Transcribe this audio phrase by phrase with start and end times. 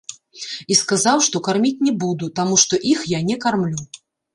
[0.75, 3.81] І сказаў, што карміць не буду, таму што іх я не кармлю.